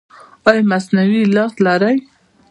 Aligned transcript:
ایا 0.49 0.63
مصنوعي 0.71 1.21
لاس 1.35 1.53
لرئ؟ 1.65 1.95